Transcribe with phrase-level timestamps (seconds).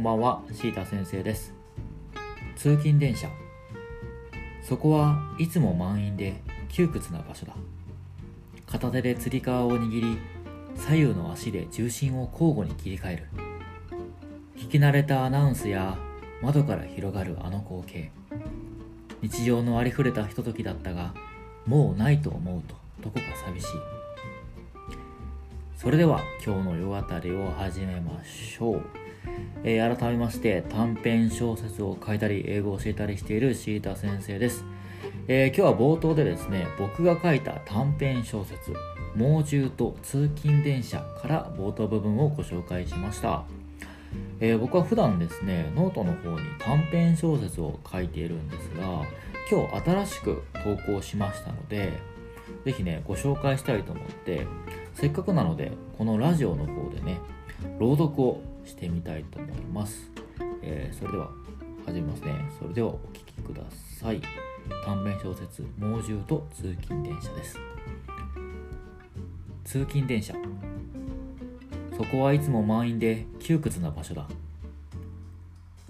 [0.00, 1.52] んばんは、シータ先生です。
[2.56, 3.28] 通勤電車。
[4.62, 6.40] そこはいつも満員で
[6.70, 7.52] 窮屈な場所だ。
[8.66, 10.16] 片手でつり革を握り、
[10.74, 13.26] 左右の足で重心を交互に切り替える。
[14.56, 15.98] 聞き慣れたアナウンスや
[16.40, 18.10] 窓から広がるあの光景。
[19.20, 21.12] 日常のありふれたひとときだったが、
[21.66, 23.66] もうないと思うとどこか寂しい。
[25.76, 29.09] それでは今日の夜語りを始めましょう。
[29.62, 34.64] えー改めまして短編小説を書いたり英語を教えたりしているシータ先生です、
[35.28, 38.72] えー今日は冒頭でですね僕が書いた短編小説
[39.14, 43.44] 「猛獣と通勤電車」から冒頭部分をご紹介しました、
[44.40, 49.04] えー僕は普段ですねノートの方に短編小説を書いているんですが
[49.50, 51.92] 今日新しく投稿しましたので
[52.64, 54.46] ぜひねご紹介したいと思って
[54.94, 57.20] せっかくなのでこのラジオの方でね
[57.78, 58.40] 朗読を
[58.70, 60.10] してみたいと思います、
[60.62, 61.30] えーそれでは
[61.86, 62.34] 始めますね。
[62.58, 63.62] それではお聞きくだ
[63.98, 64.20] さい。
[64.84, 67.58] 短編小説「猛獣と通勤電車」です。
[69.64, 70.34] 通勤電車。
[71.96, 74.28] そこはいつも満員で窮屈な場所だ。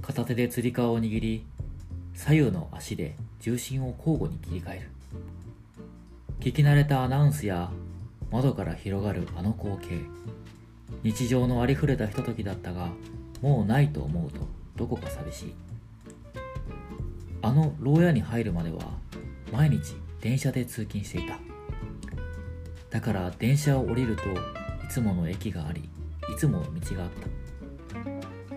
[0.01, 1.45] 片手でつり革を握り
[2.15, 4.89] 左右の足で重心を交互に切り替える。
[6.41, 7.71] 聞き慣れたアナウンスや
[8.31, 10.01] 窓から広がるあの光景。
[11.03, 12.91] 日常のありふれたひとときだったが
[13.41, 14.41] もうないと思うと
[14.77, 15.55] どこか寂しい。
[17.43, 18.79] あの牢屋に入るまでは
[19.51, 21.39] 毎日電車で通勤していた。
[22.91, 24.37] だから電車を降りるとい
[24.91, 25.89] つもの駅があり
[26.33, 27.29] いつもの道があった。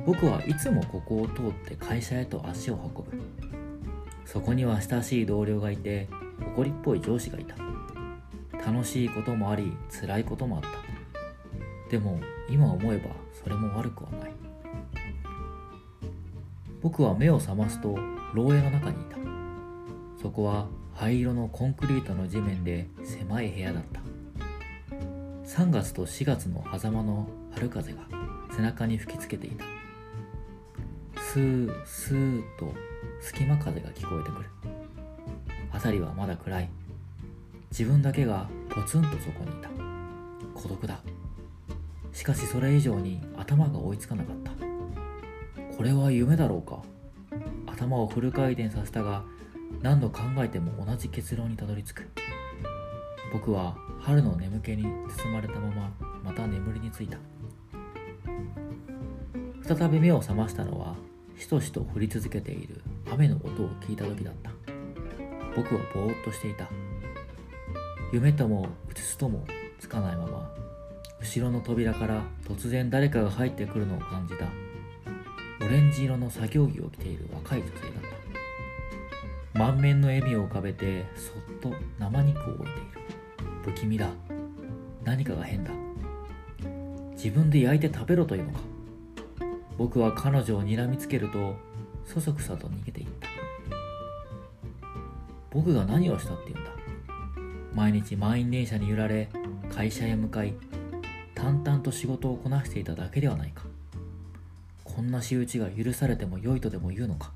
[0.05, 3.25] 僕はいつもここを通って会社へと足を運ぶ。
[4.25, 7.55] そこには親しい同僚がいて誇りっぽい上司がいた。
[8.65, 10.82] 楽しいこともあり辛いこともあった。
[11.93, 14.31] でも今思えばそれも悪くはない。
[16.81, 17.95] 僕は目を覚ますと
[18.33, 19.17] 牢屋の中にいた。
[20.19, 24.01] そこは灰色のコンクリートの地面で狭い部屋だった。
[25.45, 27.99] 3月と4月の狭間の春風が
[28.55, 29.63] 背中に吹きつけていた。
[31.21, 32.73] スースーと
[33.21, 34.49] 隙間風が聞こえてくる。
[35.71, 36.69] 辺りはまだ暗い。
[37.69, 39.69] 自分だけがポツンとそこにいた。
[40.59, 40.99] 孤独だ。
[42.13, 44.51] しかしそれ以上に頭が追いつかなかった。
[45.75, 46.81] これは夢だろうか。
[47.65, 49.23] 頭をフル回転させたが
[49.81, 52.09] 何度考えても同じ結論にたどり着く。
[53.33, 55.91] 僕は春の眠気に包まれたまま
[56.23, 57.17] また眠りについた。
[59.63, 60.95] 再び目を覚ましたのは
[61.37, 62.81] しとしと降り続けている
[63.11, 64.51] 雨の音を聞いた時だった。
[65.55, 66.69] 僕はぼーっとしていた。
[68.11, 69.45] 夢ともうつつとも
[69.79, 70.62] つかないまま
[71.23, 74.45] 後ろの扉から突然誰かが入ってくるのを感じた。
[75.65, 77.81] オレンジ色の作業着を着ている若い女性だっ
[79.53, 79.59] た。
[79.59, 82.71] 満面の笑みを浮かべてそっと生肉を置いている。
[83.63, 84.09] 不気味だ。
[85.05, 85.71] 何かが変だ。
[87.11, 88.59] 自分で焼いて食べろというのか。
[89.77, 91.55] 僕は彼女を睨みつけると
[92.05, 93.29] そそくさと逃げていった。
[95.51, 96.71] 僕が何をしたっていうんだ。
[97.73, 99.29] 毎日満員電車に揺られ
[99.73, 100.53] 会社へ向かい
[101.35, 103.63] 淡々と仕事をこなしていただけではないか。
[104.83, 107.31] こんな仕打ちが許されても良いとでも言うのか。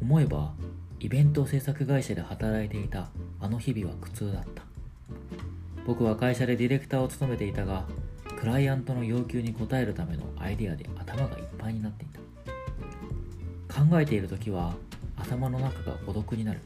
[0.00, 0.52] 思えば
[1.00, 3.08] イベント制作会社で働いていた
[3.40, 4.62] あの日々は苦痛だった。
[5.86, 7.86] 僕は会社でディレクターを務めていたが
[8.38, 12.20] クライアントの要求に応えるためのアイデアで頭がいっぱいになっていた。
[13.74, 14.74] 考えている時は
[15.16, 16.60] 頭の中が孤独になる。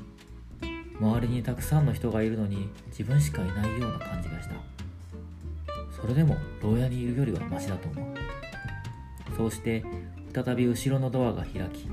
[1.00, 4.54] 周りにたくさんの人がいるのに自分しかいないような感じがした。
[6.00, 8.16] それでも牢屋にいるよりはマシだと思う。
[9.36, 9.84] そうして
[10.34, 11.88] 再び後ろのドアが開き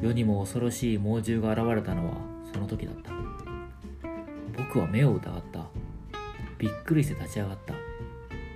[0.00, 2.16] 世にも恐ろしい猛獣が現れたのは
[2.52, 3.10] その時だった。
[4.56, 5.66] 僕は目を疑った。
[6.58, 7.74] びっくりして立ち上がった。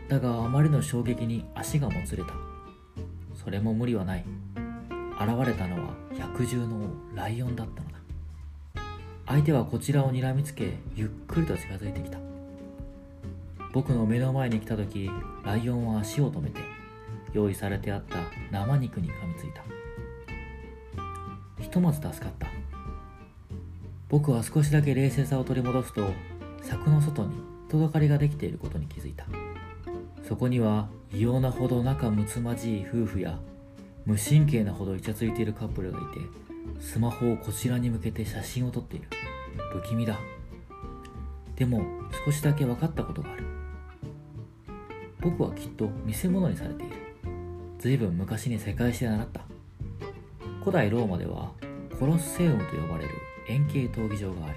[0.09, 2.35] だがあまりの衝撃に足がもつれた。
[3.35, 4.25] それも無理はない。
[5.20, 7.99] 現れたのは百獣の王ライオンだったのだ。
[9.26, 12.30] 相手はこちらを睨みつけゆっくりと近づいてきた。
[13.72, 15.08] 僕の目の前に来た時
[15.44, 16.61] ライオンは足を止めて
[17.32, 18.19] 用意されてあった
[18.50, 19.62] 生肉に噛みついた。
[21.62, 22.49] ひとまず助かった。
[24.08, 26.11] 僕は少しだけ冷静さを取り戻すと
[26.62, 27.37] 柵の外に
[27.69, 29.26] 人だかりができていることに気づいた。
[30.26, 33.38] そこには異様なほど仲睦まじい夫婦や
[34.05, 36.20] 無神経なほどイチャついているカップルがいて
[36.81, 39.08] スマホをこちらに向けて写真を撮っている。
[39.72, 40.19] 不気味だ。
[41.55, 41.84] でも
[42.25, 43.60] 少しだけ分かったことがある。
[45.20, 46.96] 僕はきっと見せ物にされている。
[47.78, 49.43] 随分昔に世界史で習った。
[50.61, 51.52] 古代ローマでは
[51.99, 53.11] コロッセウムと呼ばれる
[53.49, 54.56] 円形闘技場があり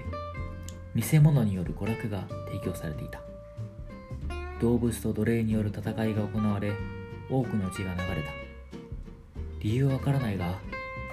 [0.94, 3.21] 見せ物による娯楽が提供されていた。
[4.62, 6.71] 動物と奴隷による戦いが行われ
[7.30, 8.31] 多くの血が流れた。
[9.60, 10.60] 理由はわからないが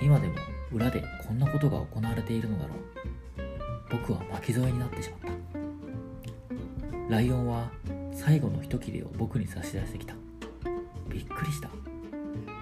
[0.00, 0.34] 今でも
[0.72, 2.78] 裏でこんなことが行われているのだろう。
[3.90, 5.20] 僕は巻き添えになってしまっ
[7.08, 7.14] た。
[7.14, 7.70] ライオンは
[8.22, 10.14] 最後の一切れを僕に差し出してきた。
[11.08, 11.70] びっくりした。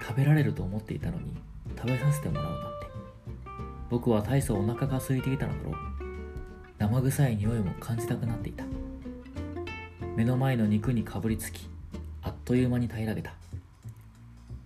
[0.01, 1.33] 食べられると思っていたのに
[1.77, 2.87] 食べさせてもらうなんて。
[3.89, 5.75] 僕は大層お腹が空いていたのだろう。
[6.77, 8.63] 生臭い匂いも感じたくなっていた。
[10.15, 11.67] 目の前の肉にかぶりつき
[12.21, 13.33] あっという間に平らげた。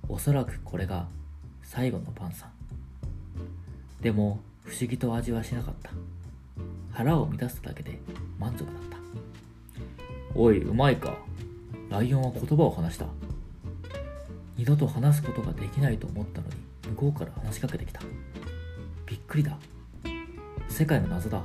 [0.07, 1.07] おそらくこれが
[1.63, 2.51] 最後のパンさん
[3.99, 5.89] でも不思議と味はしなかった。
[6.91, 7.97] 腹を満たすだけで
[8.37, 9.22] 満足だった。
[10.35, 11.17] おいうまいか？
[11.89, 13.05] ライオンは言葉を話した。
[14.57, 16.53] 二度と話すことができないと思ったのに
[16.89, 18.01] 向こうから話しかけてきた。
[19.05, 19.57] びっくりだ。
[20.69, 21.43] 世界の謎だ。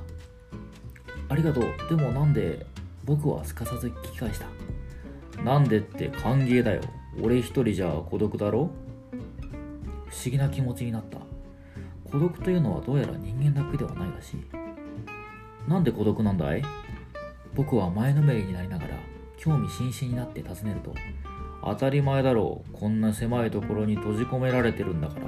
[1.28, 1.64] ありがとう。
[1.90, 2.64] でもなんで
[3.04, 4.46] 僕はすかさず聞き返した。
[5.42, 6.80] なんでって歓迎だよ。
[7.22, 8.70] 俺一人じゃ孤独だろ？
[10.06, 11.18] 不思議な気持ちになった。
[12.10, 14.40] 孤独というのはどうやら人間だけではないらしい。
[15.68, 16.62] なんで孤独なんだい？
[17.54, 18.96] 僕は前のめりになりながら
[19.36, 20.94] 興味津々になって尋ねると
[21.64, 25.26] 当たり前だろうこんな狭いところに閉じ込められてるんだから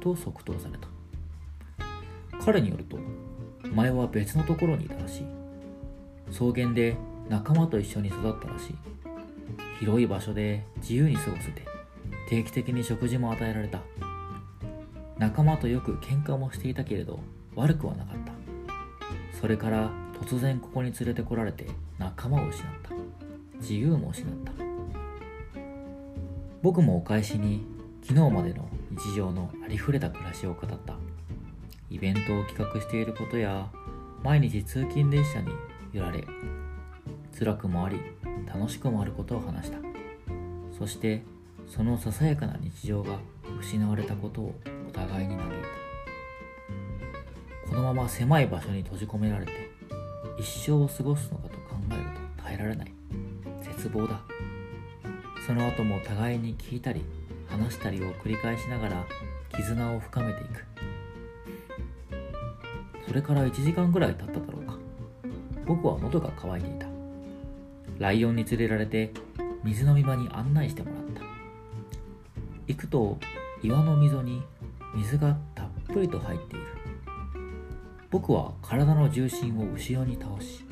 [0.00, 0.88] と即答された。
[2.44, 2.98] 彼によると
[3.74, 5.26] 前は別のところにいたらしい。
[6.30, 6.96] 草原で
[7.28, 8.74] 仲間と一緒に育ったらしい。
[9.80, 11.62] 広い場所で自由に過ごせて
[12.28, 13.80] 定期的に食事も与えられた。
[15.18, 17.18] 仲間とよく喧嘩もしていたけれど
[17.54, 18.32] 悪くはなかった。
[19.40, 19.90] それから
[20.20, 21.66] 突然ここに連れてこられて
[21.98, 22.90] 仲間を失った。
[23.60, 24.52] 自由も失った。
[26.62, 27.64] 僕もお返しに
[28.02, 30.94] 昨日までの日常のありふれた暮らしを語った。
[31.90, 33.70] イベントを企画していることや
[34.24, 35.50] 毎日通勤列車に
[35.92, 36.24] 揺られ
[37.38, 38.00] 辛くもあり
[38.46, 39.78] 楽しくもあることを話した。
[40.76, 41.22] そして
[41.68, 43.18] そのささやかな日常が
[43.60, 44.54] 失われたことを
[44.88, 45.56] お互いに嘆いた。
[47.70, 49.52] このまま狭い場所に閉じ込められて
[50.38, 52.00] 一生を過ごすのかと考える
[52.36, 52.92] と耐えられない。
[53.62, 54.20] 絶望だ。
[55.46, 57.04] その後も互いに聞いたり
[57.48, 59.06] 話したりを繰り返しながら
[59.54, 60.64] 絆を深めていく。
[63.06, 64.76] それから1時間ぐらい経っただろうか。
[65.64, 66.86] 僕は喉が渇いていた。
[67.98, 69.12] ライオンに連れられて
[69.62, 71.22] 水飲み場に案内してもらった。
[72.66, 73.18] 行くと
[73.62, 74.42] 岩の溝に
[74.94, 76.65] 水がたっぷりと入っている。
[78.10, 80.64] 僕は体の重心を後ろに倒し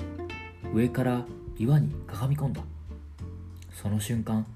[0.72, 1.24] 上から
[1.58, 2.62] 岩にかがみ込んだ。
[3.72, 4.46] その瞬間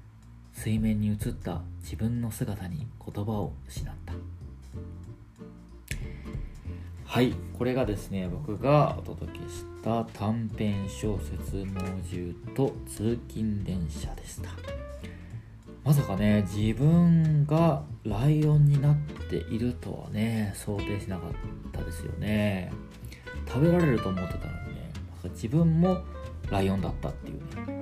[0.53, 4.13] 水面に映った自分の姿に言葉を失った。
[7.05, 14.49] はいこれがですね僕がお届けした短編小説「猛獣と通勤電車」でした。
[15.83, 18.95] まさかね自分がライオンになっ
[19.29, 21.31] ているとはね想定しなかっ
[21.71, 22.71] たですよね。
[23.47, 24.91] 食べられると思ってたのにね
[25.33, 26.01] 自分も
[26.49, 27.81] ライオンだったっていうね。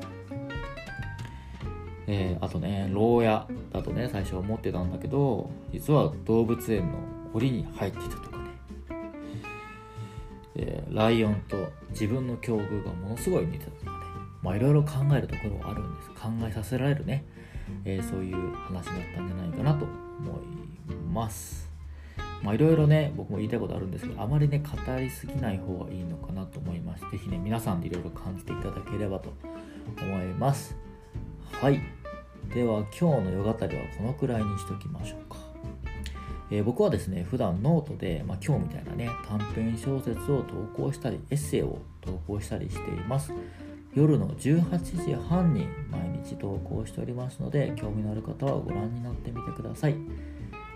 [2.09, 6.99] えー、あとね牢屋だとね最初思ってたんだけど実は動物園の
[7.33, 8.43] 檻に入っていたとかね、
[10.55, 11.57] えー、ライオンと
[11.89, 13.97] 自分の境遇がものすごい似てたとかね。
[14.41, 16.09] まあいろいろ考えるところはあるんです。
[16.09, 17.25] 考えさせられるね、
[17.83, 19.85] えー、そういう話だったんじゃないかなと
[20.19, 20.39] 思
[20.91, 21.69] います
[22.43, 29.33] まあいろいろね僕も言いたいことあるんですけどあまりね語りすぎない方がいいのかなと思います是非ね皆さんでいろいろ感じていただければと
[30.01, 30.75] 思います
[31.51, 31.81] はい
[32.53, 35.37] では今日の夜語りはこのくらいにしときましょうか。
[36.49, 43.33] えー、僕はですね、普段ノートで、まあ、今日みたいなね、短編小説を投稿したり、エッセイを投稿したりしています。
[43.93, 49.95] 夜の18時半に毎日投稿しておりますので、興味のある方はご覧になってみてください。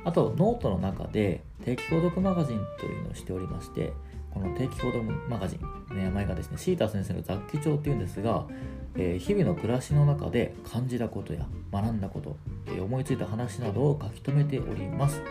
[0.04, 3.94] あと、ノートの中で定期購読マガジンというのをしておりまして、
[4.32, 8.48] この定期購読マガジン、名前がですね、シータ先生の雑記帳っていうんですが、
[8.96, 12.38] えー、日々の暮らしの中で感じたことや学んだこと、
[12.68, 15.22] えー、思いついた話などを書き留めております、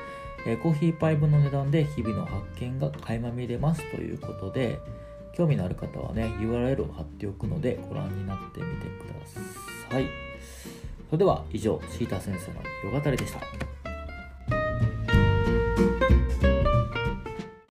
[0.62, 4.78] コーヒーパイ分の値段で日々の発見が垣間見れますということで
[5.36, 9.14] 興味のある方はね URL を貼っておくのでご覧になってみてくだ
[9.90, 10.06] さい。
[11.06, 13.40] それでは以上シータ先生の夜語りでした。